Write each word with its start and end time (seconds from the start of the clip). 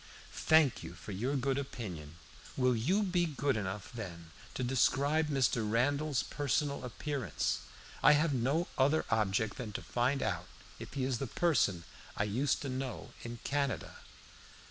"Thank 0.33 0.81
you 0.81 0.95
for 0.95 1.11
your 1.11 1.35
good 1.35 1.59
opinion. 1.59 2.15
Will 2.57 2.75
you 2.75 3.03
be 3.03 3.27
good 3.27 3.55
enough, 3.55 3.91
then, 3.93 4.31
to 4.55 4.63
describe 4.63 5.27
Mr. 5.27 5.57
Randall's 5.69 6.23
personal 6.23 6.83
appearance? 6.83 7.59
I 8.01 8.13
have 8.13 8.33
no 8.33 8.67
other 8.79 9.05
object 9.11 9.57
than 9.57 9.73
to 9.73 9.81
find 9.83 10.23
out 10.23 10.47
if 10.79 10.95
he 10.95 11.03
is 11.03 11.19
the 11.19 11.27
person 11.27 11.83
I 12.17 12.23
used 12.23 12.63
to 12.63 12.67
know 12.69 13.11
in 13.21 13.37
Canada." 13.43 13.97